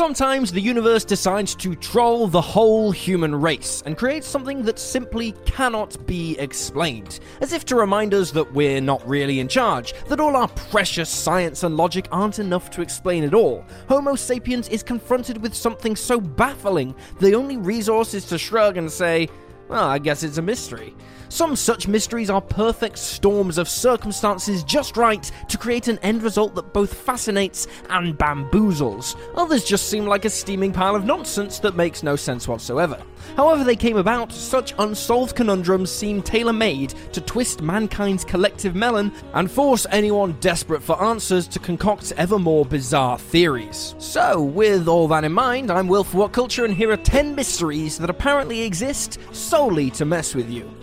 Sometimes 0.00 0.50
the 0.50 0.62
universe 0.62 1.04
decides 1.04 1.54
to 1.56 1.74
troll 1.74 2.26
the 2.26 2.40
whole 2.40 2.90
human 2.90 3.38
race 3.38 3.82
and 3.84 3.98
create 3.98 4.24
something 4.24 4.62
that 4.62 4.78
simply 4.78 5.32
cannot 5.44 6.06
be 6.06 6.38
explained, 6.38 7.20
as 7.42 7.52
if 7.52 7.66
to 7.66 7.76
remind 7.76 8.14
us 8.14 8.30
that 8.30 8.50
we're 8.54 8.80
not 8.80 9.06
really 9.06 9.40
in 9.40 9.46
charge, 9.46 9.92
that 10.08 10.18
all 10.18 10.36
our 10.36 10.48
precious 10.48 11.10
science 11.10 11.64
and 11.64 11.76
logic 11.76 12.08
aren't 12.10 12.38
enough 12.38 12.70
to 12.70 12.80
explain 12.80 13.24
it 13.24 13.34
all. 13.34 13.62
Homo 13.90 14.14
sapiens 14.14 14.70
is 14.70 14.82
confronted 14.82 15.42
with 15.42 15.52
something 15.52 15.94
so 15.94 16.18
baffling, 16.18 16.94
the 17.18 17.34
only 17.34 17.58
resource 17.58 18.14
is 18.14 18.24
to 18.24 18.38
shrug 18.38 18.78
and 18.78 18.90
say, 18.90 19.28
well, 19.70 19.88
I 19.88 19.98
guess 19.98 20.24
it's 20.24 20.38
a 20.38 20.42
mystery. 20.42 20.94
Some 21.28 21.54
such 21.54 21.86
mysteries 21.86 22.28
are 22.28 22.40
perfect 22.40 22.98
storms 22.98 23.56
of 23.56 23.68
circumstances 23.68 24.64
just 24.64 24.96
right 24.96 25.30
to 25.48 25.56
create 25.56 25.86
an 25.86 25.98
end 25.98 26.24
result 26.24 26.56
that 26.56 26.72
both 26.72 26.92
fascinates 26.92 27.68
and 27.88 28.18
bamboozles. 28.18 29.16
Others 29.36 29.64
just 29.64 29.88
seem 29.88 30.06
like 30.06 30.24
a 30.24 30.30
steaming 30.30 30.72
pile 30.72 30.96
of 30.96 31.04
nonsense 31.04 31.60
that 31.60 31.76
makes 31.76 32.02
no 32.02 32.16
sense 32.16 32.48
whatsoever. 32.48 33.00
However 33.36 33.64
they 33.64 33.76
came 33.76 33.96
about, 33.96 34.32
such 34.32 34.74
unsolved 34.78 35.36
conundrums 35.36 35.90
seem 35.90 36.22
tailor 36.22 36.52
made 36.52 36.90
to 37.12 37.20
twist 37.20 37.62
mankind's 37.62 38.24
collective 38.24 38.74
melon 38.74 39.12
and 39.34 39.50
force 39.50 39.86
anyone 39.90 40.36
desperate 40.40 40.82
for 40.82 41.02
answers 41.02 41.46
to 41.48 41.58
concoct 41.58 42.12
ever 42.16 42.38
more 42.38 42.64
bizarre 42.64 43.18
theories. 43.18 43.94
So, 43.98 44.42
with 44.42 44.88
all 44.88 45.08
that 45.08 45.24
in 45.24 45.32
mind, 45.32 45.70
I'm 45.70 45.88
Will 45.88 46.04
for 46.04 46.28
WhatCulture, 46.28 46.64
and 46.64 46.74
here 46.74 46.90
are 46.90 46.96
10 46.96 47.34
mysteries 47.34 47.98
that 47.98 48.10
apparently 48.10 48.62
exist 48.62 49.18
solely 49.32 49.90
to 49.92 50.04
mess 50.04 50.34
with 50.34 50.50
you. 50.50 50.79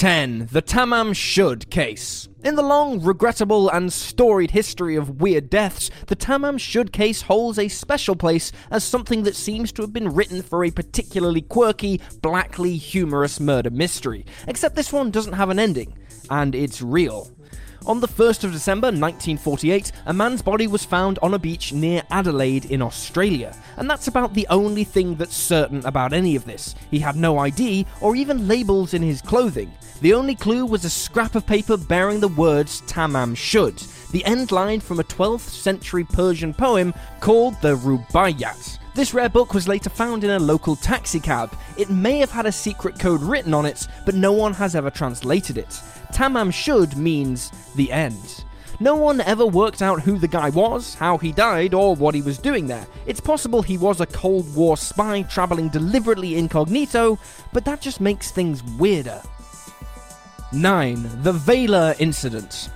10. 0.00 0.48
The 0.50 0.62
Tamam 0.62 1.14
Shud 1.14 1.68
case. 1.68 2.26
In 2.42 2.54
the 2.54 2.62
long, 2.62 3.02
regrettable, 3.02 3.68
and 3.68 3.92
storied 3.92 4.52
history 4.52 4.96
of 4.96 5.20
weird 5.20 5.50
deaths, 5.50 5.90
the 6.06 6.16
Tamam 6.16 6.58
Shud 6.58 6.90
case 6.90 7.20
holds 7.20 7.58
a 7.58 7.68
special 7.68 8.16
place 8.16 8.50
as 8.70 8.82
something 8.82 9.24
that 9.24 9.36
seems 9.36 9.72
to 9.72 9.82
have 9.82 9.92
been 9.92 10.14
written 10.14 10.40
for 10.40 10.64
a 10.64 10.70
particularly 10.70 11.42
quirky, 11.42 12.00
blackly 12.22 12.78
humorous 12.78 13.38
murder 13.40 13.68
mystery. 13.68 14.24
Except 14.48 14.74
this 14.74 14.90
one 14.90 15.10
doesn't 15.10 15.34
have 15.34 15.50
an 15.50 15.58
ending, 15.58 15.92
and 16.30 16.54
it's 16.54 16.80
real. 16.80 17.30
On 17.86 17.98
the 17.98 18.08
1st 18.08 18.44
of 18.44 18.52
December 18.52 18.88
1948, 18.88 19.92
a 20.04 20.12
man's 20.12 20.42
body 20.42 20.66
was 20.66 20.84
found 20.84 21.18
on 21.22 21.32
a 21.32 21.38
beach 21.38 21.72
near 21.72 22.02
Adelaide 22.10 22.66
in 22.66 22.82
Australia, 22.82 23.56
and 23.78 23.88
that's 23.88 24.06
about 24.06 24.34
the 24.34 24.46
only 24.50 24.84
thing 24.84 25.14
that's 25.14 25.34
certain 25.34 25.84
about 25.86 26.12
any 26.12 26.36
of 26.36 26.44
this. 26.44 26.74
He 26.90 26.98
had 26.98 27.16
no 27.16 27.38
ID 27.38 27.86
or 28.02 28.16
even 28.16 28.46
labels 28.46 28.92
in 28.92 29.00
his 29.00 29.22
clothing. 29.22 29.72
The 30.02 30.12
only 30.12 30.34
clue 30.34 30.66
was 30.66 30.84
a 30.84 30.90
scrap 30.90 31.34
of 31.34 31.46
paper 31.46 31.78
bearing 31.78 32.20
the 32.20 32.28
words 32.28 32.82
Tamam 32.82 33.34
Shud, 33.34 33.78
the 34.12 34.26
end 34.26 34.52
line 34.52 34.80
from 34.80 35.00
a 35.00 35.04
12th 35.04 35.48
century 35.48 36.04
Persian 36.04 36.52
poem 36.52 36.92
called 37.20 37.54
the 37.62 37.76
Rubaiyat. 37.76 38.78
This 38.94 39.14
rare 39.14 39.30
book 39.30 39.54
was 39.54 39.68
later 39.68 39.88
found 39.88 40.22
in 40.24 40.30
a 40.30 40.38
local 40.38 40.76
taxicab. 40.76 41.56
It 41.78 41.88
may 41.88 42.18
have 42.18 42.30
had 42.30 42.44
a 42.44 42.52
secret 42.52 42.98
code 42.98 43.22
written 43.22 43.54
on 43.54 43.64
it, 43.64 43.86
but 44.04 44.14
no 44.14 44.32
one 44.32 44.52
has 44.52 44.74
ever 44.74 44.90
translated 44.90 45.56
it. 45.56 45.80
Tamam 46.12 46.52
Shud 46.52 46.96
means 46.96 47.50
the 47.74 47.90
end. 47.92 48.44
No 48.82 48.96
one 48.96 49.20
ever 49.20 49.44
worked 49.44 49.82
out 49.82 50.00
who 50.00 50.18
the 50.18 50.26
guy 50.26 50.48
was, 50.48 50.94
how 50.94 51.18
he 51.18 51.32
died, 51.32 51.74
or 51.74 51.94
what 51.94 52.14
he 52.14 52.22
was 52.22 52.38
doing 52.38 52.66
there. 52.66 52.86
It's 53.04 53.20
possible 53.20 53.60
he 53.60 53.76
was 53.76 54.00
a 54.00 54.06
Cold 54.06 54.54
War 54.54 54.78
spy 54.78 55.22
traveling 55.22 55.68
deliberately 55.68 56.36
incognito, 56.36 57.18
but 57.52 57.66
that 57.66 57.82
just 57.82 58.00
makes 58.00 58.30
things 58.30 58.62
weirder. 58.78 59.22
9. 60.52 61.22
The 61.22 61.32
Vela 61.32 61.94
Incident. 61.98 62.70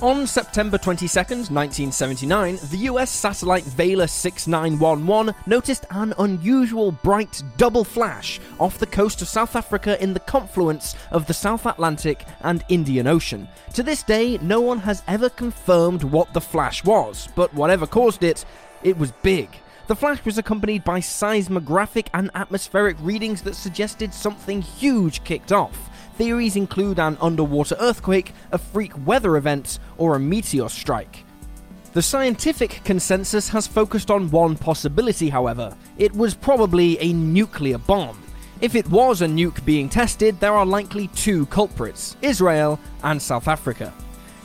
On 0.00 0.28
September 0.28 0.78
22nd, 0.78 1.50
1979, 1.50 2.60
the 2.70 2.86
US 2.86 3.10
satellite 3.10 3.64
Vela 3.64 4.06
6911 4.06 5.34
noticed 5.46 5.86
an 5.90 6.14
unusual 6.20 6.92
bright 6.92 7.42
double 7.56 7.82
flash 7.82 8.38
off 8.60 8.78
the 8.78 8.86
coast 8.86 9.22
of 9.22 9.26
South 9.26 9.56
Africa 9.56 10.00
in 10.00 10.14
the 10.14 10.20
confluence 10.20 10.94
of 11.10 11.26
the 11.26 11.34
South 11.34 11.66
Atlantic 11.66 12.24
and 12.42 12.64
Indian 12.68 13.08
Ocean. 13.08 13.48
To 13.74 13.82
this 13.82 14.04
day, 14.04 14.38
no 14.40 14.60
one 14.60 14.78
has 14.78 15.02
ever 15.08 15.28
confirmed 15.28 16.04
what 16.04 16.32
the 16.32 16.40
flash 16.40 16.84
was, 16.84 17.28
but 17.34 17.52
whatever 17.52 17.84
caused 17.84 18.22
it, 18.22 18.44
it 18.84 18.96
was 18.96 19.10
big. 19.24 19.48
The 19.88 19.96
flash 19.96 20.24
was 20.24 20.38
accompanied 20.38 20.84
by 20.84 21.00
seismographic 21.00 22.08
and 22.14 22.30
atmospheric 22.36 22.96
readings 23.00 23.42
that 23.42 23.56
suggested 23.56 24.14
something 24.14 24.62
huge 24.62 25.24
kicked 25.24 25.50
off. 25.50 25.90
Theories 26.18 26.56
include 26.56 26.98
an 26.98 27.16
underwater 27.20 27.76
earthquake, 27.78 28.32
a 28.50 28.58
freak 28.58 28.90
weather 29.06 29.36
event, 29.36 29.78
or 29.98 30.16
a 30.16 30.20
meteor 30.20 30.68
strike. 30.68 31.24
The 31.92 32.02
scientific 32.02 32.80
consensus 32.82 33.48
has 33.50 33.68
focused 33.68 34.10
on 34.10 34.28
one 34.32 34.56
possibility, 34.56 35.28
however. 35.28 35.76
It 35.96 36.12
was 36.12 36.34
probably 36.34 36.98
a 37.00 37.12
nuclear 37.12 37.78
bomb. 37.78 38.20
If 38.60 38.74
it 38.74 38.90
was 38.90 39.22
a 39.22 39.26
nuke 39.26 39.64
being 39.64 39.88
tested, 39.88 40.40
there 40.40 40.54
are 40.54 40.66
likely 40.66 41.06
two 41.14 41.46
culprits 41.46 42.16
Israel 42.20 42.80
and 43.04 43.22
South 43.22 43.46
Africa. 43.46 43.94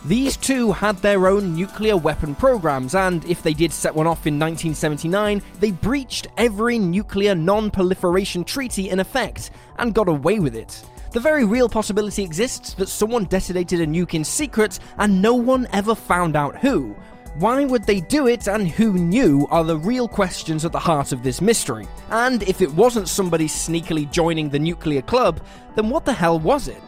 These 0.06 0.38
two 0.38 0.74
had 0.74 0.98
their 0.98 1.26
own 1.26 1.56
nuclear 1.56 1.98
weapon 1.98 2.36
programs, 2.36 2.94
and 2.94 3.26
if 3.26 3.42
they 3.42 3.56
did 3.56 3.74
set 3.74 3.96
one 3.96 4.06
off 4.06 4.28
in 4.28 4.38
1979, 4.38 5.42
they 5.60 5.72
breached 5.72 6.28
every 6.38 6.78
nuclear 6.78 7.34
non 7.34 7.72
proliferation 7.72 8.44
treaty 8.44 8.92
in 8.92 9.00
effect 9.00 9.50
and 9.80 9.96
got 9.96 10.08
away 10.08 10.38
with 10.38 10.56
it. 10.56 10.84
The 11.14 11.20
very 11.20 11.46
real 11.46 11.70
possibility 11.70 12.24
exists 12.24 12.74
that 12.74 12.90
someone 12.90 13.26
detonated 13.26 13.80
a 13.82 13.86
nuke 13.86 14.16
in 14.16 14.24
secret 14.24 14.80
and 14.98 15.22
no 15.22 15.36
one 15.36 15.68
ever 15.72 15.94
found 15.94 16.36
out 16.36 16.58
who. 16.58 16.96
Why 17.36 17.66
would 17.66 17.84
they 17.84 18.00
do 18.02 18.26
it 18.26 18.48
and 18.48 18.68
who 18.68 18.94
knew 18.94 19.48
are 19.52 19.64
the 19.64 19.78
real 19.78 20.08
questions 20.08 20.66
at 20.66 20.72
the 20.72 20.80
heart 20.80 21.12
of 21.12 21.22
this 21.22 21.40
mystery. 21.40 21.88
And 22.10 22.42
if 22.44 22.64
it 22.64 22.74
wasn't 22.74 23.08
somebody 23.08 23.48
sneakily 23.48 24.12
joining 24.12 24.50
the 24.50 24.58
nuclear 24.58 25.04
club, 25.04 25.40
then 25.76 25.92
what 25.92 26.04
the 26.04 26.14
hell 26.14 26.40
was 26.40 26.68
it? 26.68 26.82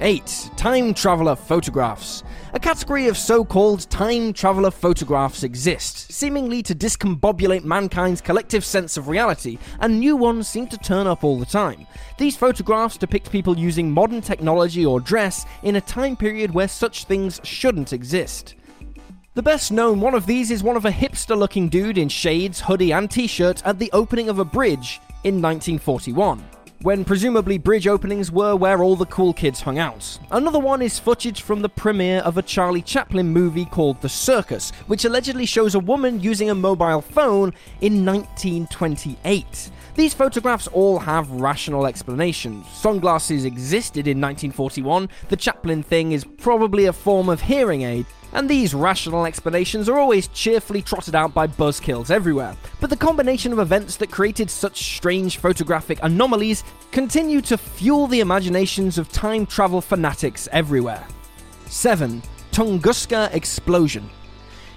8. 0.00 0.50
Time 0.56 0.92
Traveler 0.92 1.36
Photographs. 1.36 2.24
A 2.52 2.58
category 2.58 3.06
of 3.06 3.16
so 3.16 3.44
called 3.44 3.88
time 3.90 4.32
traveler 4.32 4.72
photographs 4.72 5.44
exists, 5.44 6.12
seemingly 6.12 6.62
to 6.64 6.74
discombobulate 6.74 7.64
mankind's 7.64 8.20
collective 8.20 8.64
sense 8.64 8.96
of 8.96 9.08
reality, 9.08 9.56
and 9.80 10.00
new 10.00 10.16
ones 10.16 10.48
seem 10.48 10.66
to 10.68 10.78
turn 10.78 11.06
up 11.06 11.22
all 11.22 11.38
the 11.38 11.46
time. 11.46 11.86
These 12.18 12.36
photographs 12.36 12.96
depict 12.96 13.30
people 13.30 13.56
using 13.56 13.90
modern 13.90 14.20
technology 14.20 14.84
or 14.84 14.98
dress 14.98 15.46
in 15.62 15.76
a 15.76 15.80
time 15.80 16.16
period 16.16 16.52
where 16.52 16.68
such 16.68 17.04
things 17.04 17.40
shouldn't 17.44 17.92
exist. 17.92 18.56
The 19.34 19.42
best 19.42 19.70
known 19.70 20.00
one 20.00 20.14
of 20.14 20.26
these 20.26 20.50
is 20.50 20.62
one 20.62 20.76
of 20.76 20.84
a 20.84 20.90
hipster 20.90 21.36
looking 21.36 21.68
dude 21.68 21.98
in 21.98 22.08
shades, 22.08 22.60
hoodie, 22.60 22.92
and 22.92 23.10
t 23.10 23.28
shirt 23.28 23.64
at 23.64 23.78
the 23.78 23.90
opening 23.92 24.28
of 24.28 24.40
a 24.40 24.44
bridge 24.44 25.00
in 25.22 25.40
1941. 25.40 26.44
When 26.84 27.02
presumably 27.02 27.56
bridge 27.56 27.86
openings 27.86 28.30
were 28.30 28.54
where 28.54 28.82
all 28.82 28.94
the 28.94 29.06
cool 29.06 29.32
kids 29.32 29.62
hung 29.62 29.78
out. 29.78 30.18
Another 30.30 30.58
one 30.58 30.82
is 30.82 30.98
footage 30.98 31.40
from 31.40 31.62
the 31.62 31.68
premiere 31.68 32.18
of 32.18 32.36
a 32.36 32.42
Charlie 32.42 32.82
Chaplin 32.82 33.26
movie 33.28 33.64
called 33.64 34.02
The 34.02 34.10
Circus, 34.10 34.70
which 34.86 35.06
allegedly 35.06 35.46
shows 35.46 35.74
a 35.74 35.80
woman 35.80 36.20
using 36.20 36.50
a 36.50 36.54
mobile 36.54 37.00
phone 37.00 37.54
in 37.80 38.04
1928. 38.04 39.70
These 39.94 40.12
photographs 40.12 40.66
all 40.66 40.98
have 40.98 41.30
rational 41.30 41.86
explanations. 41.86 42.66
Sunglasses 42.68 43.46
existed 43.46 44.06
in 44.06 44.20
1941, 44.20 45.08
the 45.30 45.36
Chaplin 45.36 45.82
thing 45.82 46.12
is 46.12 46.26
probably 46.36 46.84
a 46.84 46.92
form 46.92 47.30
of 47.30 47.40
hearing 47.40 47.80
aid, 47.80 48.04
and 48.34 48.50
these 48.50 48.74
rational 48.74 49.24
explanations 49.24 49.88
are 49.88 49.98
always 49.98 50.28
cheerfully 50.28 50.82
trotted 50.82 51.14
out 51.14 51.32
by 51.32 51.46
buzzkills 51.46 52.10
everywhere. 52.10 52.56
But 52.80 52.90
the 52.90 52.96
combination 52.96 53.52
of 53.52 53.60
events 53.60 53.96
that 53.96 54.10
created 54.10 54.50
such 54.50 54.96
strange 54.96 55.38
photographic 55.38 55.98
anomalies 56.02 56.64
continue 56.90 57.40
to 57.42 57.56
fuel 57.56 58.06
the 58.06 58.20
imaginations 58.20 58.98
of 58.98 59.10
time 59.10 59.46
travel 59.46 59.80
fanatics 59.80 60.48
everywhere. 60.52 61.06
7. 61.66 62.22
Tunguska 62.50 63.32
Explosion. 63.32 64.10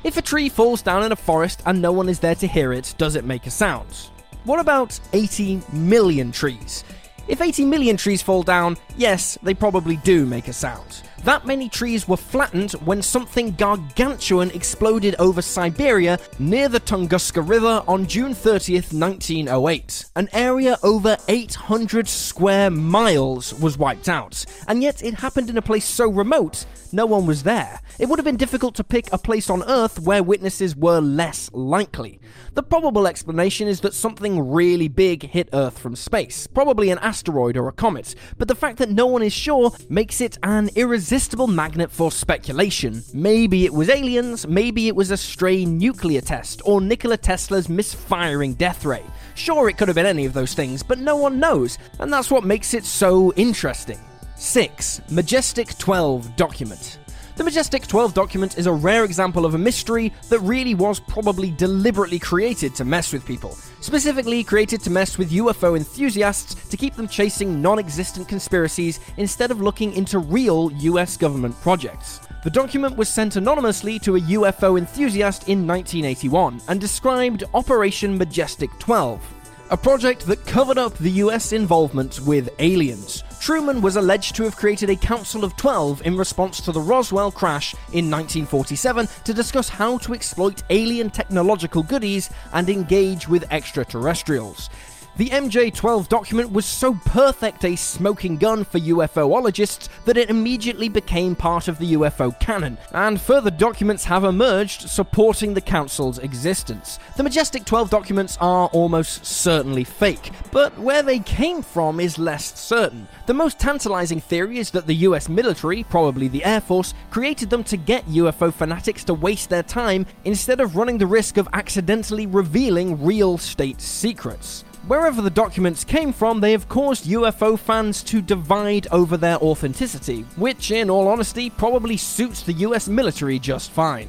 If 0.04 0.18
a 0.18 0.22
tree 0.22 0.48
falls 0.48 0.82
down 0.82 1.04
in 1.04 1.12
a 1.12 1.16
forest 1.16 1.62
and 1.66 1.82
no 1.82 1.92
one 1.92 2.08
is 2.08 2.20
there 2.20 2.36
to 2.36 2.48
hear 2.48 2.72
it, 2.72 2.94
does 2.98 3.16
it 3.16 3.26
make 3.26 3.46
a 3.48 3.52
sound? 3.52 4.10
What 4.44 4.60
about 4.60 4.98
80 5.12 5.62
million 5.74 6.32
trees? 6.32 6.84
If 7.28 7.42
80 7.42 7.66
million 7.66 7.98
trees 7.98 8.22
fall 8.22 8.42
down, 8.42 8.78
yes, 8.96 9.38
they 9.44 9.54
probably 9.54 9.98
do 9.98 10.26
make 10.26 10.48
a 10.48 10.54
sound. 10.54 11.02
That 11.24 11.46
many 11.46 11.68
trees 11.68 12.08
were 12.08 12.18
flattened 12.18 12.74
when 12.74 13.02
something 13.02 13.52
gargantuan 13.52 14.52
exploded 14.52 15.16
over 15.20 15.42
Siberia 15.42 16.20
near 16.40 16.70
the 16.70 16.80
Tunguska 16.80 17.48
River 17.48 17.84
on 17.88 18.08
June 18.08 18.34
30th, 18.34 18.94
1908. 18.94 20.06
An 20.16 20.30
area 20.32 20.78
over 20.84 21.18
800 21.28 22.08
square 22.08 22.70
miles 22.70 23.54
was 23.56 23.78
wiped 23.78 24.08
out, 24.08 24.46
and 24.68 24.82
yet 24.82 25.04
it 25.04 25.16
happened 25.16 25.50
in 25.50 25.58
a 25.58 25.62
place 25.62 25.86
so 25.86 26.10
remote 26.10 26.66
no 26.94 27.06
one 27.06 27.26
was 27.26 27.44
there. 27.44 27.82
It 28.00 28.08
would 28.08 28.20
have 28.20 28.26
been 28.26 28.38
difficult 28.38 28.76
to 28.76 28.84
pick 28.84 29.12
a 29.12 29.18
place 29.18 29.50
on 29.50 29.64
Earth 29.64 30.00
where 30.00 30.24
witnesses 30.24 30.76
were 30.76 31.00
less 31.00 31.50
likely. 31.54 32.20
The 32.54 32.64
probable 32.64 33.08
explanation 33.08 33.68
is 33.68 33.82
that 33.82 33.94
something 33.94 34.50
really 34.50 34.88
big 34.88 35.24
hit 35.24 35.50
Earth 35.54 35.78
from 35.78 35.96
space, 35.96 36.48
probably 36.48 36.90
an 36.90 37.00
asteroid 37.00 37.58
or 37.58 37.68
a 37.68 37.74
comet, 37.74 38.16
but 38.38 38.48
the 38.48 38.56
fact 38.56 38.78
that 38.78 38.90
no 38.90 39.06
one 39.06 39.24
is 39.24 39.34
sure 39.34 39.72
makes 39.90 40.22
it 40.22 40.38
an 40.44 40.70
irresistible 40.76 41.07
magnet 41.48 41.90
for 41.90 42.12
speculation. 42.12 43.02
Maybe 43.14 43.64
it 43.64 43.74
was 43.74 43.90
aliens, 43.90 44.46
maybe 44.46 44.90
it 44.90 44.96
was 44.96 45.10
a 45.12 45.16
stray 45.16 45.64
nuclear 45.64 46.20
test, 46.20 46.62
or 46.66 46.82
Nikola 46.82 47.16
Tesla's 47.16 47.70
misfiring 47.70 48.56
death 48.56 48.84
ray. 48.84 49.04
Sure, 49.34 49.70
it 49.70 49.78
could 49.78 49.88
have 49.88 49.96
been 49.96 50.06
any 50.06 50.26
of 50.26 50.34
those 50.34 50.54
things, 50.54 50.84
but 50.84 51.00
no 51.00 51.16
one 51.16 51.40
knows, 51.40 51.78
and 52.00 52.12
that's 52.12 52.30
what 52.30 52.44
makes 52.44 52.74
it 52.74 52.84
so 52.84 53.32
interesting. 53.38 54.00
6. 54.36 55.02
Majestic 55.10 55.78
12 55.78 56.36
document. 56.36 57.00
The 57.38 57.44
Majestic 57.44 57.86
12 57.86 58.16
document 58.16 58.58
is 58.58 58.66
a 58.66 58.72
rare 58.72 59.04
example 59.04 59.46
of 59.46 59.54
a 59.54 59.60
mystery 59.60 60.12
that 60.30 60.40
really 60.40 60.74
was 60.74 61.00
probably 61.00 61.52
deliberately 61.52 62.18
created 62.18 62.74
to 62.74 62.84
mess 62.84 63.14
with 63.14 63.28
people. 63.28 63.52
Specifically, 63.80 64.44
created 64.44 64.82
to 64.82 64.90
mess 64.90 65.20
with 65.20 65.30
UFO 65.30 65.78
enthusiasts 65.78 66.56
to 66.68 66.76
keep 66.76 66.96
them 66.96 67.08
chasing 67.08 67.62
non 67.62 67.78
existent 67.78 68.28
conspiracies 68.28 69.00
instead 69.18 69.52
of 69.52 69.62
looking 69.62 69.94
into 69.94 70.18
real 70.18 70.72
US 70.72 71.16
government 71.16 71.54
projects. 71.62 72.22
The 72.44 72.50
document 72.50 72.98
was 72.98 73.08
sent 73.08 73.36
anonymously 73.36 74.00
to 74.00 74.16
a 74.16 74.22
UFO 74.22 74.80
enthusiast 74.80 75.48
in 75.48 75.68
1981 75.68 76.62
and 76.68 76.82
described 76.82 77.44
Operation 77.54 78.18
Majestic 78.18 78.72
12, 78.80 79.22
a 79.70 79.78
project 79.78 80.26
that 80.26 80.46
covered 80.46 80.78
up 80.78 80.98
the 80.98 81.12
US 81.24 81.52
involvement 81.52 82.22
with 82.22 82.50
aliens. 82.60 83.24
Truman 83.42 83.82
was 83.82 83.98
alleged 83.98 84.36
to 84.36 84.44
have 84.44 84.56
created 84.56 84.90
a 84.90 84.96
Council 84.96 85.44
of 85.44 85.56
Twelve 85.58 86.02
in 86.06 86.16
response 86.16 86.62
to 86.62 86.72
the 86.72 86.80
Roswell 86.80 87.32
crash 87.32 87.74
in 87.92 88.10
1947 88.10 89.08
to 89.26 89.34
discuss 89.34 89.68
how 89.68 89.98
to 90.00 90.14
exploit 90.14 90.64
alien 90.70 91.10
technological 91.10 91.84
goodies 91.84 92.30
and 92.54 92.70
engage 92.70 93.28
with 93.28 93.52
extraterrestrials. 93.52 94.70
The 95.18 95.30
MJ 95.30 95.74
12 95.74 96.10
document 96.10 96.52
was 96.52 96.68
so 96.68 96.94
perfect 96.94 97.66
a 97.66 97.76
smoking 97.76 98.38
gun 98.38 98.64
for 98.64 98.78
UFOologists 98.78 99.90
that 100.06 100.16
it 100.16 100.30
immediately 100.30 100.90
became 100.90 101.36
part 101.36 101.68
of 101.68 101.80
the 101.80 101.94
UFO 101.94 102.40
canon, 102.40 102.78
and 102.92 103.20
further 103.20 103.50
documents 103.50 104.04
have 104.04 104.26
emerged 104.26 104.88
supporting 104.88 105.56
the 105.56 105.62
Council's 105.62 106.20
existence. 106.20 107.00
The 107.16 107.24
Majestic 107.24 107.66
12 107.66 107.90
documents 107.90 108.38
are 108.40 108.68
almost 108.68 109.26
certainly 109.26 109.84
fake, 109.84 110.30
but 110.52 110.78
where 110.78 111.02
they 111.02 111.18
came 111.18 111.64
from 111.64 112.00
is 112.00 112.20
less 112.20 112.56
certain. 112.56 113.08
The 113.26 113.34
most 113.34 113.58
tantalizing 113.58 114.22
theory 114.22 114.60
is 114.60 114.70
that 114.70 114.86
the 114.86 115.08
US 115.08 115.30
military, 115.30 115.82
probably 115.84 116.28
the 116.28 116.46
Air 116.46 116.62
Force, 116.62 116.94
created 117.10 117.50
them 117.50 117.64
to 117.64 117.76
get 117.76 118.06
UFO 118.06 118.54
fanatics 118.54 119.04
to 119.06 119.16
waste 119.16 119.50
their 119.50 119.64
time 119.64 120.06
instead 120.26 120.62
of 120.62 120.76
running 120.76 121.00
the 121.00 121.08
risk 121.08 121.38
of 121.38 121.50
accidentally 121.54 122.28
revealing 122.28 123.04
real 123.04 123.40
state 123.40 123.82
secrets. 123.82 124.64
Wherever 124.88 125.22
the 125.22 125.30
documents 125.30 125.84
came 125.84 126.14
from, 126.14 126.40
they 126.40 126.54
have 126.54 126.70
caused 126.70 127.08
UFO 127.08 127.60
fans 127.60 128.02
to 128.04 128.22
divide 128.22 128.88
over 128.90 129.18
their 129.18 129.36
authenticity, 129.40 130.22
which, 130.38 130.72
in 130.72 130.90
all 130.90 131.10
honesty, 131.10 131.50
probably 131.50 131.98
suits 131.98 132.42
the 132.42 132.54
US 132.54 132.88
military 132.88 133.38
just 133.38 133.72
fine. 133.72 134.08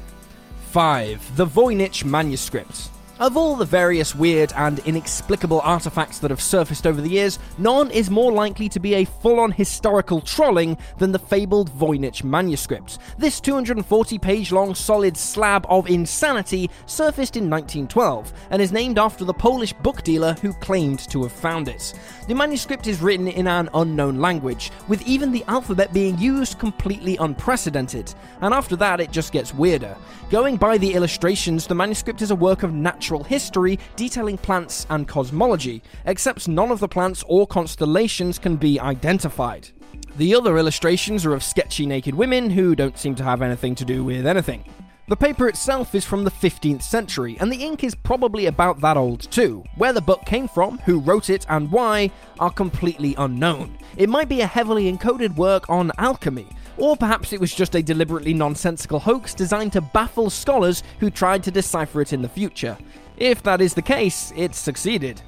5. 0.71 1.35
The 1.35 1.45
Voynich 1.45 2.05
Manuscript. 2.05 2.91
Of 3.19 3.35
all 3.35 3.57
the 3.57 3.65
various 3.65 4.15
weird 4.15 4.53
and 4.55 4.79
inexplicable 4.79 5.59
artifacts 5.59 6.19
that 6.19 6.31
have 6.31 6.41
surfaced 6.41 6.87
over 6.87 7.01
the 7.01 7.09
years, 7.09 7.37
none 7.57 7.91
is 7.91 8.09
more 8.09 8.31
likely 8.31 8.69
to 8.69 8.79
be 8.79 8.93
a 8.93 9.03
full 9.03 9.41
on 9.41 9.51
historical 9.51 10.21
trolling 10.21 10.77
than 10.99 11.11
the 11.11 11.19
fabled 11.19 11.69
Voynich 11.69 12.23
manuscript. 12.23 12.97
This 13.17 13.41
240 13.41 14.17
page 14.19 14.53
long 14.53 14.73
solid 14.73 15.17
slab 15.17 15.65
of 15.69 15.89
insanity 15.89 16.69
surfaced 16.85 17.35
in 17.35 17.49
1912 17.49 18.31
and 18.51 18.61
is 18.61 18.71
named 18.71 18.97
after 18.97 19.25
the 19.25 19.33
Polish 19.33 19.73
book 19.73 20.01
dealer 20.03 20.37
who 20.41 20.53
claimed 20.53 20.99
to 21.09 21.23
have 21.23 21.33
found 21.33 21.67
it. 21.67 21.93
The 22.29 22.35
manuscript 22.35 22.87
is 22.87 23.01
written 23.01 23.27
in 23.27 23.47
an 23.47 23.67
unknown 23.73 24.21
language, 24.21 24.71
with 24.87 25.05
even 25.05 25.33
the 25.33 25.43
alphabet 25.49 25.91
being 25.91 26.17
used 26.17 26.57
completely 26.57 27.17
unprecedented, 27.17 28.15
and 28.39 28.53
after 28.53 28.77
that 28.77 29.01
it 29.01 29.11
just 29.11 29.33
gets 29.33 29.53
weirder. 29.53 29.97
Going 30.29 30.55
by 30.55 30.77
the 30.77 30.93
illustrations, 30.93 31.67
the 31.67 31.75
manuscript 31.75 32.21
is 32.21 32.31
a 32.31 32.35
work 32.35 32.63
of 32.63 32.71
natural 32.71 33.08
history 33.17 33.79
detailing 33.95 34.37
plants 34.37 34.85
and 34.89 35.07
cosmology, 35.07 35.81
except 36.05 36.47
none 36.47 36.69
of 36.69 36.79
the 36.79 36.87
plants 36.87 37.23
or 37.27 37.47
constellations 37.47 38.37
can 38.37 38.55
be 38.55 38.79
identified. 38.79 39.69
The 40.17 40.35
other 40.35 40.57
illustrations 40.57 41.25
are 41.25 41.33
of 41.33 41.43
sketchy 41.43 41.85
naked 41.85 42.13
women 42.13 42.51
who 42.51 42.75
don't 42.75 42.97
seem 42.97 43.15
to 43.15 43.23
have 43.23 43.41
anything 43.41 43.73
to 43.75 43.85
do 43.85 44.03
with 44.03 44.27
anything. 44.27 44.63
The 45.09 45.15
paper 45.15 45.47
itself 45.49 45.95
is 45.95 46.05
from 46.05 46.23
the 46.23 46.29
15th 46.29 46.83
century, 46.83 47.35
and 47.39 47.51
the 47.51 47.63
ink 47.63 47.83
is 47.83 47.95
probably 47.95 48.45
about 48.45 48.79
that 48.81 48.95
old 48.95 49.21
too. 49.31 49.63
Where 49.75 49.91
the 49.91 50.01
book 50.01 50.23
came 50.23 50.47
from, 50.47 50.77
who 50.79 50.99
wrote 50.99 51.31
it, 51.31 51.47
and 51.49 51.71
why 51.71 52.11
are 52.39 52.51
completely 52.51 53.15
unknown. 53.17 53.75
It 53.97 54.07
might 54.07 54.29
be 54.29 54.41
a 54.41 54.45
heavily 54.45 54.91
encoded 54.91 55.35
work 55.35 55.67
on 55.67 55.91
alchemy, 55.97 56.47
or 56.77 56.95
perhaps 56.95 57.33
it 57.33 57.39
was 57.39 57.53
just 57.53 57.73
a 57.73 57.81
deliberately 57.81 58.35
nonsensical 58.35 58.99
hoax 58.99 59.33
designed 59.33 59.73
to 59.73 59.81
baffle 59.81 60.29
scholars 60.29 60.83
who 60.99 61.09
tried 61.09 61.43
to 61.43 61.51
decipher 61.51 62.01
it 62.01 62.13
in 62.13 62.21
the 62.21 62.29
future. 62.29 62.77
If 63.19 63.43
that 63.43 63.59
is 63.59 63.73
the 63.73 63.81
case, 63.81 64.31
it 64.33 64.55
succeeded. 64.55 65.21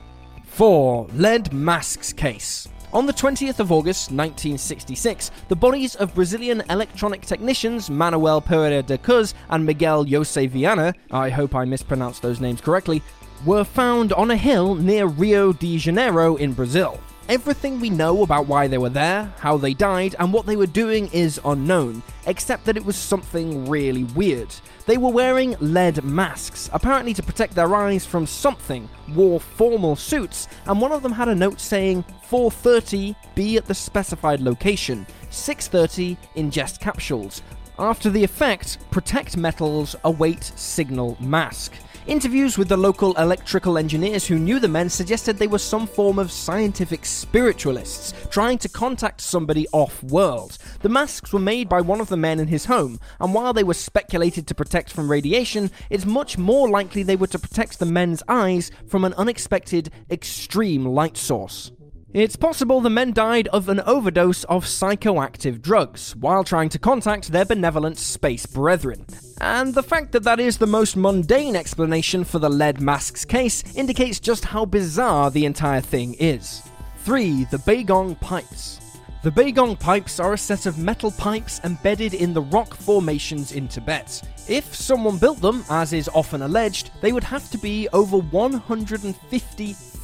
4. 0.45 1.07
Lead 1.13 1.51
Masks 1.51 2.13
Case. 2.13 2.69
On 2.93 3.05
the 3.05 3.11
20th 3.11 3.59
of 3.59 3.69
August 3.69 4.11
1966, 4.11 5.29
the 5.49 5.55
bodies 5.57 5.95
of 5.95 6.15
Brazilian 6.15 6.63
electronic 6.69 7.21
technicians 7.21 7.89
Manuel 7.89 8.39
Pereira 8.39 8.81
de 8.81 8.97
Cuz 8.97 9.33
and 9.49 9.65
Miguel 9.65 10.05
Jose 10.05 10.47
Viana, 10.47 10.93
I 11.11 11.29
hope 11.29 11.53
I 11.53 11.65
mispronounced 11.65 12.21
those 12.21 12.39
names 12.39 12.61
correctly, 12.61 13.01
were 13.45 13.65
found 13.65 14.13
on 14.13 14.31
a 14.31 14.37
hill 14.37 14.75
near 14.75 15.07
Rio 15.07 15.51
de 15.51 15.77
Janeiro 15.77 16.37
in 16.37 16.53
Brazil. 16.53 16.97
Everything 17.31 17.79
we 17.79 17.89
know 17.89 18.23
about 18.23 18.47
why 18.47 18.67
they 18.67 18.77
were 18.77 18.89
there, 18.89 19.33
how 19.39 19.55
they 19.55 19.73
died, 19.73 20.17
and 20.19 20.33
what 20.33 20.45
they 20.45 20.57
were 20.57 20.65
doing 20.65 21.07
is 21.13 21.39
unknown, 21.45 22.03
except 22.27 22.65
that 22.65 22.75
it 22.75 22.83
was 22.83 22.97
something 22.97 23.69
really 23.69 24.03
weird. 24.03 24.53
They 24.85 24.97
were 24.97 25.11
wearing 25.11 25.55
lead 25.61 26.03
masks, 26.03 26.69
apparently 26.73 27.13
to 27.13 27.23
protect 27.23 27.55
their 27.55 27.73
eyes 27.73 28.05
from 28.05 28.27
something, 28.27 28.89
wore 29.15 29.39
formal 29.39 29.95
suits, 29.95 30.49
and 30.65 30.81
one 30.81 30.91
of 30.91 31.03
them 31.03 31.13
had 31.13 31.29
a 31.29 31.33
note 31.33 31.61
saying 31.61 32.03
4:30 32.29 33.15
be 33.33 33.55
at 33.55 33.65
the 33.65 33.75
specified 33.75 34.41
location, 34.41 35.07
6:30 35.29 36.17
ingest 36.35 36.81
capsules. 36.81 37.41
After 37.79 38.09
the 38.09 38.25
effect, 38.25 38.77
protect 38.91 39.37
metals 39.37 39.95
await 40.03 40.51
signal 40.57 41.15
mask. 41.21 41.71
Interviews 42.07 42.57
with 42.57 42.67
the 42.67 42.77
local 42.77 43.13
electrical 43.17 43.77
engineers 43.77 44.25
who 44.25 44.39
knew 44.39 44.59
the 44.59 44.67
men 44.67 44.89
suggested 44.89 45.37
they 45.37 45.45
were 45.45 45.59
some 45.59 45.85
form 45.85 46.17
of 46.17 46.31
scientific 46.31 47.05
spiritualists 47.05 48.13
trying 48.31 48.57
to 48.57 48.69
contact 48.69 49.21
somebody 49.21 49.67
off 49.71 50.01
world. 50.03 50.57
The 50.81 50.89
masks 50.89 51.31
were 51.31 51.39
made 51.39 51.69
by 51.69 51.81
one 51.81 52.01
of 52.01 52.09
the 52.09 52.17
men 52.17 52.39
in 52.39 52.47
his 52.47 52.65
home, 52.65 52.99
and 53.19 53.35
while 53.35 53.53
they 53.53 53.63
were 53.63 53.75
speculated 53.75 54.47
to 54.47 54.55
protect 54.55 54.91
from 54.91 55.11
radiation, 55.11 55.69
it's 55.91 56.05
much 56.05 56.39
more 56.39 56.67
likely 56.67 57.03
they 57.03 57.15
were 57.15 57.27
to 57.27 57.39
protect 57.39 57.77
the 57.77 57.85
men's 57.85 58.23
eyes 58.27 58.71
from 58.87 59.05
an 59.05 59.13
unexpected 59.13 59.91
extreme 60.09 60.87
light 60.87 61.17
source. 61.17 61.71
It's 62.13 62.35
possible 62.35 62.81
the 62.81 62.89
men 62.89 63.13
died 63.13 63.47
of 63.49 63.69
an 63.69 63.79
overdose 63.81 64.43
of 64.45 64.65
psychoactive 64.65 65.61
drugs 65.61 66.13
while 66.17 66.43
trying 66.43 66.67
to 66.69 66.79
contact 66.79 67.31
their 67.31 67.45
benevolent 67.45 67.97
space 67.97 68.45
brethren. 68.45 69.05
And 69.39 69.73
the 69.73 69.81
fact 69.81 70.11
that 70.11 70.23
that 70.23 70.41
is 70.41 70.57
the 70.57 70.67
most 70.67 70.97
mundane 70.97 71.55
explanation 71.55 72.25
for 72.25 72.37
the 72.37 72.49
lead 72.49 72.81
masks 72.81 73.23
case 73.23 73.63
indicates 73.77 74.19
just 74.19 74.43
how 74.43 74.65
bizarre 74.65 75.31
the 75.31 75.45
entire 75.45 75.79
thing 75.79 76.15
is. 76.15 76.61
3. 77.05 77.45
The 77.45 77.59
Baigong 77.59 78.19
Pipes. 78.19 78.81
The 79.23 79.31
Baigong 79.31 79.79
pipes 79.79 80.19
are 80.19 80.33
a 80.33 80.37
set 80.37 80.65
of 80.65 80.77
metal 80.77 81.11
pipes 81.11 81.61
embedded 81.63 82.13
in 82.13 82.33
the 82.33 82.41
rock 82.41 82.73
formations 82.73 83.53
in 83.53 83.69
Tibet. 83.69 84.21
If 84.49 84.75
someone 84.75 85.17
built 85.17 85.39
them, 85.39 85.63
as 85.69 85.93
is 85.93 86.09
often 86.13 86.41
alleged, 86.41 86.91
they 86.99 87.13
would 87.13 87.23
have 87.23 87.49
to 87.51 87.57
be 87.57 87.87
over 87.93 88.17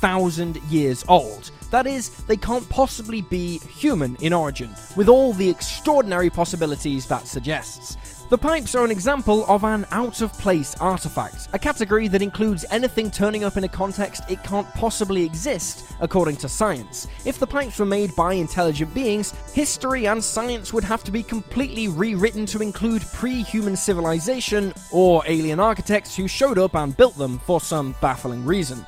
150,000 0.01 0.57
years 0.69 1.03
old. 1.07 1.51
That 1.71 1.87
is, 1.87 2.09
they 2.25 2.37
can't 2.37 2.67
possibly 2.69 3.21
be 3.21 3.59
human 3.59 4.15
in 4.21 4.31
origin, 4.31 4.73
with 4.95 5.09
all 5.09 5.33
the 5.33 5.49
extraordinary 5.49 6.29
possibilities 6.29 7.07
that 7.07 7.27
suggests. 7.27 7.97
The 8.29 8.37
pipes 8.37 8.75
are 8.75 8.83
an 8.83 8.91
example 8.91 9.45
of 9.47 9.63
an 9.63 9.85
out 9.91 10.21
of 10.21 10.33
place 10.33 10.75
artifact, 10.81 11.47
a 11.53 11.59
category 11.59 12.09
that 12.09 12.21
includes 12.21 12.65
anything 12.71 13.09
turning 13.09 13.45
up 13.45 13.55
in 13.55 13.63
a 13.63 13.69
context 13.69 14.23
it 14.29 14.43
can't 14.43 14.67
possibly 14.73 15.23
exist, 15.23 15.93
according 16.01 16.35
to 16.37 16.49
science. 16.49 17.07
If 17.25 17.39
the 17.39 17.47
pipes 17.47 17.79
were 17.79 17.85
made 17.85 18.13
by 18.15 18.33
intelligent 18.33 18.93
beings, 18.93 19.31
history 19.53 20.07
and 20.07 20.21
science 20.21 20.73
would 20.73 20.83
have 20.83 21.05
to 21.05 21.11
be 21.11 21.23
completely 21.23 21.87
rewritten 21.87 22.45
to 22.47 22.61
include 22.61 23.01
pre 23.13 23.43
human 23.43 23.77
civilization 23.77 24.73
or 24.91 25.23
alien 25.25 25.61
architects 25.61 26.15
who 26.15 26.27
showed 26.27 26.59
up 26.59 26.75
and 26.75 26.97
built 26.97 27.17
them 27.17 27.39
for 27.39 27.61
some 27.61 27.95
baffling 28.01 28.43
reason. 28.45 28.85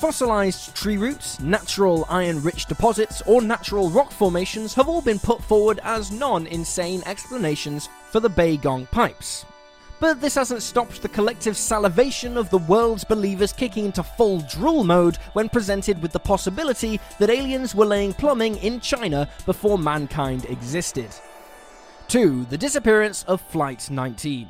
Fossilized 0.00 0.74
tree 0.74 0.96
roots, 0.96 1.38
natural 1.40 2.06
iron 2.08 2.42
rich 2.42 2.64
deposits, 2.64 3.20
or 3.26 3.42
natural 3.42 3.90
rock 3.90 4.10
formations 4.10 4.72
have 4.72 4.88
all 4.88 5.02
been 5.02 5.18
put 5.18 5.44
forward 5.44 5.78
as 5.82 6.10
non 6.10 6.46
insane 6.46 7.02
explanations 7.04 7.90
for 8.10 8.18
the 8.18 8.30
Baigong 8.30 8.90
pipes. 8.90 9.44
But 10.00 10.22
this 10.22 10.36
hasn't 10.36 10.62
stopped 10.62 11.02
the 11.02 11.08
collective 11.10 11.54
salivation 11.54 12.38
of 12.38 12.48
the 12.48 12.56
world's 12.56 13.04
believers 13.04 13.52
kicking 13.52 13.84
into 13.84 14.02
full 14.02 14.40
drool 14.40 14.84
mode 14.84 15.16
when 15.34 15.50
presented 15.50 16.00
with 16.00 16.12
the 16.12 16.18
possibility 16.18 16.98
that 17.18 17.28
aliens 17.28 17.74
were 17.74 17.84
laying 17.84 18.14
plumbing 18.14 18.56
in 18.56 18.80
China 18.80 19.28
before 19.44 19.76
mankind 19.76 20.46
existed. 20.46 21.10
2. 22.08 22.46
The 22.46 22.56
disappearance 22.56 23.22
of 23.24 23.42
Flight 23.42 23.90
19. 23.90 24.48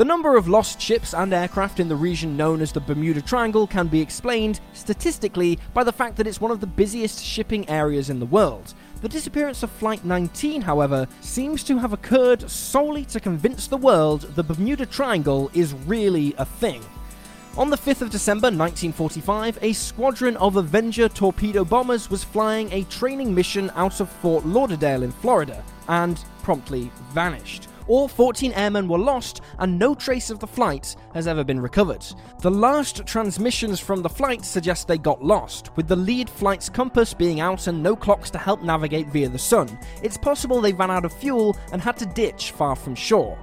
The 0.00 0.06
number 0.06 0.38
of 0.38 0.48
lost 0.48 0.80
ships 0.80 1.12
and 1.12 1.30
aircraft 1.34 1.78
in 1.78 1.86
the 1.86 1.94
region 1.94 2.34
known 2.34 2.62
as 2.62 2.72
the 2.72 2.80
Bermuda 2.80 3.20
Triangle 3.20 3.66
can 3.66 3.86
be 3.86 4.00
explained, 4.00 4.58
statistically, 4.72 5.58
by 5.74 5.84
the 5.84 5.92
fact 5.92 6.16
that 6.16 6.26
it's 6.26 6.40
one 6.40 6.50
of 6.50 6.60
the 6.60 6.66
busiest 6.66 7.22
shipping 7.22 7.68
areas 7.68 8.08
in 8.08 8.18
the 8.18 8.24
world. 8.24 8.72
The 9.02 9.10
disappearance 9.10 9.62
of 9.62 9.70
Flight 9.70 10.02
19, 10.02 10.62
however, 10.62 11.06
seems 11.20 11.62
to 11.64 11.76
have 11.76 11.92
occurred 11.92 12.50
solely 12.50 13.04
to 13.04 13.20
convince 13.20 13.66
the 13.66 13.76
world 13.76 14.22
the 14.22 14.42
Bermuda 14.42 14.86
Triangle 14.86 15.50
is 15.52 15.74
really 15.74 16.34
a 16.38 16.46
thing. 16.46 16.82
On 17.58 17.68
the 17.68 17.76
5th 17.76 18.00
of 18.00 18.08
December 18.08 18.46
1945, 18.46 19.58
a 19.60 19.74
squadron 19.74 20.38
of 20.38 20.56
Avenger 20.56 21.10
torpedo 21.10 21.62
bombers 21.62 22.08
was 22.08 22.24
flying 22.24 22.72
a 22.72 22.84
training 22.84 23.34
mission 23.34 23.70
out 23.74 24.00
of 24.00 24.08
Fort 24.08 24.46
Lauderdale 24.46 25.02
in 25.02 25.12
Florida 25.12 25.62
and 25.88 26.24
promptly 26.42 26.90
vanished. 27.12 27.69
All 27.88 28.08
14 28.08 28.52
airmen 28.52 28.88
were 28.88 28.98
lost, 28.98 29.40
and 29.58 29.78
no 29.78 29.94
trace 29.94 30.30
of 30.30 30.38
the 30.38 30.46
flight 30.46 30.96
has 31.14 31.26
ever 31.26 31.44
been 31.44 31.60
recovered. 31.60 32.04
The 32.40 32.50
last 32.50 33.06
transmissions 33.06 33.80
from 33.80 34.02
the 34.02 34.08
flight 34.08 34.44
suggest 34.44 34.88
they 34.88 34.98
got 34.98 35.24
lost, 35.24 35.76
with 35.76 35.88
the 35.88 35.96
lead 35.96 36.28
flight's 36.30 36.68
compass 36.68 37.14
being 37.14 37.40
out 37.40 37.66
and 37.66 37.82
no 37.82 37.96
clocks 37.96 38.30
to 38.30 38.38
help 38.38 38.62
navigate 38.62 39.08
via 39.08 39.28
the 39.28 39.38
sun. 39.38 39.78
It's 40.02 40.18
possible 40.18 40.60
they 40.60 40.72
ran 40.72 40.90
out 40.90 41.04
of 41.04 41.12
fuel 41.12 41.56
and 41.72 41.80
had 41.82 41.96
to 41.98 42.06
ditch 42.06 42.52
far 42.52 42.76
from 42.76 42.94
shore. 42.94 43.38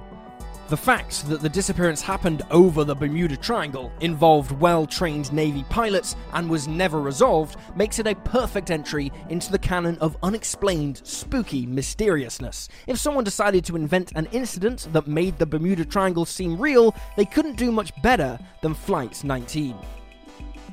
The 0.68 0.76
fact 0.76 1.26
that 1.30 1.40
the 1.40 1.48
disappearance 1.48 2.02
happened 2.02 2.42
over 2.50 2.84
the 2.84 2.94
Bermuda 2.94 3.38
Triangle, 3.38 3.90
involved 4.00 4.50
well 4.50 4.86
trained 4.86 5.32
Navy 5.32 5.64
pilots, 5.70 6.14
and 6.34 6.50
was 6.50 6.68
never 6.68 7.00
resolved 7.00 7.56
makes 7.74 7.98
it 7.98 8.06
a 8.06 8.14
perfect 8.14 8.70
entry 8.70 9.10
into 9.30 9.50
the 9.50 9.58
canon 9.58 9.96
of 10.02 10.18
unexplained, 10.22 11.00
spooky 11.04 11.64
mysteriousness. 11.64 12.68
If 12.86 12.98
someone 12.98 13.24
decided 13.24 13.64
to 13.64 13.76
invent 13.76 14.12
an 14.14 14.28
incident 14.32 14.88
that 14.92 15.06
made 15.06 15.38
the 15.38 15.46
Bermuda 15.46 15.86
Triangle 15.86 16.26
seem 16.26 16.60
real, 16.60 16.94
they 17.16 17.24
couldn't 17.24 17.56
do 17.56 17.72
much 17.72 17.90
better 18.02 18.38
than 18.60 18.74
Flight 18.74 19.24
19. 19.24 19.74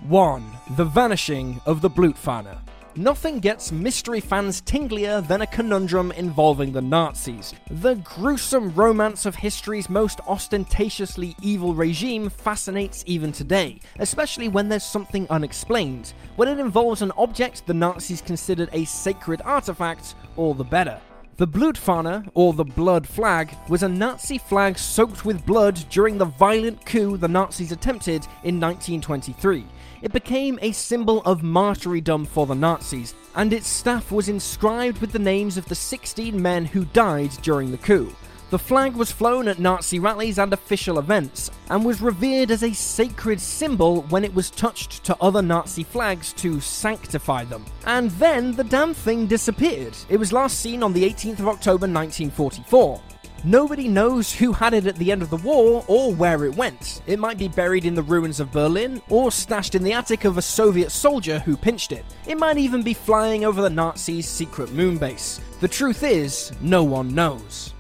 1. 0.10 0.52
The 0.72 0.84
Vanishing 0.84 1.62
of 1.66 1.80
the 1.80 1.90
Blutfahne. 1.90 2.58
Nothing 2.98 3.40
gets 3.40 3.74
mystery 3.74 4.22
fans 4.22 4.62
tinglier 4.62 5.20
than 5.28 5.42
a 5.42 5.48
conundrum 5.48 6.14
involving 6.14 6.72
the 6.72 6.82
Nazis. 6.82 7.54
The 7.70 7.96
gruesome 7.96 8.74
romance 8.74 9.26
of 9.26 9.36
history's 9.36 9.90
most 9.90 10.22
ostentatiously 10.26 11.36
evil 11.42 11.74
regime 11.76 12.30
fascinates 12.30 13.04
even 13.06 13.34
today, 13.34 13.82
especially 14.00 14.48
when 14.48 14.70
there's 14.70 14.86
something 14.86 15.28
unexplained. 15.30 16.14
When 16.38 16.48
it 16.48 16.58
involves 16.58 17.02
an 17.02 17.12
object 17.18 17.68
the 17.68 17.74
Nazis 17.74 18.22
considered 18.22 18.70
a 18.72 18.86
sacred 18.86 19.42
artifact, 19.44 20.16
all 20.38 20.54
the 20.54 20.64
better. 20.64 21.02
The 21.36 21.48
Blutfahne, 21.48 22.30
or 22.34 22.54
the 22.54 22.64
Blood 22.64 23.06
Flag, 23.06 23.54
was 23.68 23.84
a 23.84 23.90
Nazi 23.90 24.38
flag 24.38 24.78
soaked 24.78 25.26
with 25.26 25.46
blood 25.46 25.84
during 25.90 26.18
the 26.18 26.24
violent 26.24 26.86
coup 26.86 27.18
the 27.18 27.28
Nazis 27.28 27.74
attempted 27.74 28.24
in 28.46 28.58
1923. 28.58 29.66
It 30.06 30.14
became 30.14 30.60
a 30.62 30.72
symbol 30.72 31.24
of 31.24 31.42
martyrdom 31.42 32.26
for 32.26 32.46
the 32.46 32.54
Nazis, 32.54 33.16
and 33.34 33.52
its 33.52 33.68
staff 33.68 34.12
was 34.12 34.30
inscribed 34.30 35.02
with 35.02 35.12
the 35.12 35.18
names 35.18 35.58
of 35.58 35.66
the 35.66 35.74
16 35.74 36.40
men 36.40 36.64
who 36.64 36.86
died 36.86 37.32
during 37.42 37.72
the 37.72 37.80
coup. 37.80 38.14
The 38.52 38.60
flag 38.60 38.96
was 38.96 39.12
flown 39.12 39.48
at 39.48 39.58
Nazi 39.58 39.98
rallies 39.98 40.38
and 40.38 40.54
official 40.54 41.00
events, 41.00 41.50
and 41.72 41.84
was 41.84 42.04
revered 42.04 42.52
as 42.52 42.62
a 42.62 42.72
sacred 42.72 43.42
symbol 43.42 44.04
when 44.04 44.24
it 44.24 44.36
was 44.36 44.52
touched 44.52 45.04
to 45.06 45.18
other 45.20 45.42
Nazi 45.42 45.84
flags 45.84 46.34
to 46.34 46.62
sanctify 46.62 47.44
them. 47.46 47.66
And 47.88 48.12
then 48.12 48.56
the 48.56 48.64
damn 48.64 48.94
thing 48.94 49.26
disappeared. 49.26 49.98
It 50.08 50.18
was 50.18 50.32
last 50.32 50.60
seen 50.60 50.84
on 50.84 50.94
the 50.94 51.04
18th 51.04 51.40
of 51.40 51.48
October 51.48 51.88
1944. 51.88 53.02
Nobody 53.46 53.88
knows 53.88 54.34
who 54.34 54.54
had 54.54 54.74
it 54.74 54.88
at 54.88 54.96
the 54.96 55.12
end 55.12 55.22
of 55.22 55.30
the 55.30 55.38
war 55.38 55.86
or 55.88 56.12
where 56.12 56.46
it 56.46 56.56
went. 56.56 57.04
It 57.06 57.20
might 57.20 57.38
be 57.38 57.48
buried 57.48 57.86
in 57.86 57.94
the 57.94 58.02
ruins 58.02 58.40
of 58.40 58.52
Berlin 58.52 59.04
or 59.08 59.32
stashed 59.32 59.76
in 59.76 59.84
the 59.84 59.94
attic 59.94 60.26
of 60.26 60.40
a 60.40 60.42
Soviet 60.42 60.90
soldier 60.90 61.38
who 61.38 61.56
pinched 61.56 61.92
it. 61.92 62.04
It 62.26 62.40
might 62.40 62.58
even 62.58 62.82
be 62.82 62.96
flying 62.96 63.46
over 63.46 63.62
the 63.62 63.70
Nazis' 63.70 64.28
secret 64.28 64.72
moon 64.74 64.98
base. 64.98 65.42
The 65.60 65.68
truth 65.68 66.02
is, 66.02 66.54
no 66.60 66.84
one 66.84 67.14
knows. 67.14 67.72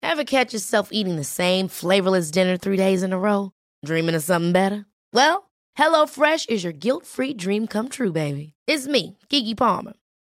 Ever 0.00 0.22
catch 0.22 0.52
yourself 0.52 0.90
eating 0.92 1.16
the 1.16 1.24
same 1.24 1.66
flavorless 1.66 2.30
dinner 2.30 2.56
three 2.56 2.76
days 2.76 3.02
in 3.02 3.12
a 3.12 3.18
row? 3.18 3.50
Dreaming 3.84 4.14
of 4.14 4.22
something 4.22 4.52
better? 4.52 4.86
Well, 5.12 5.50
HelloFresh 5.76 6.48
is 6.48 6.62
your 6.62 6.72
guilt 6.72 7.06
free 7.06 7.34
dream 7.34 7.66
come 7.66 7.88
true, 7.88 8.12
baby. 8.12 8.54
It's 8.68 8.86
me, 8.86 9.18
Keke 9.30 9.56
Palmer. 9.56 9.94